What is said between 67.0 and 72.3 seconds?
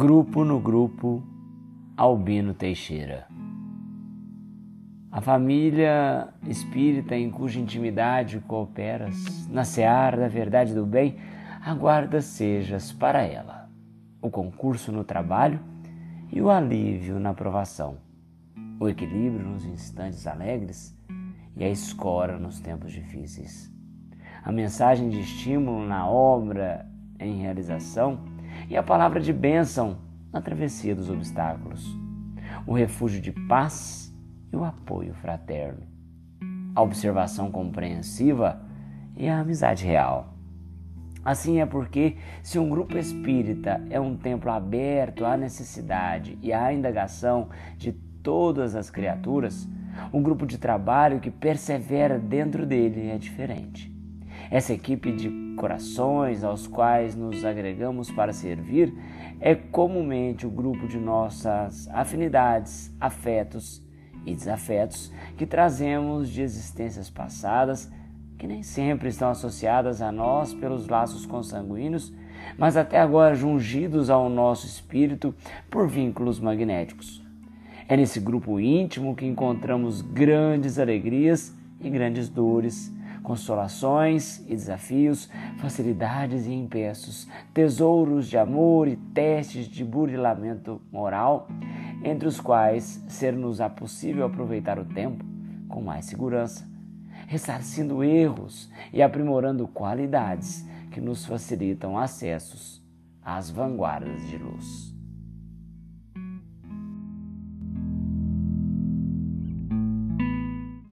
passadas que nem sempre estão associadas a nós pelos laços consanguíneos,